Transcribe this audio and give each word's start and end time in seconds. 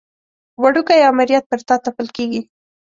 وړوکی 0.61 0.99
امریت 1.11 1.43
پر 1.49 1.59
تا 1.67 1.75
تپل 1.85 2.07
کېږي. 2.15 2.41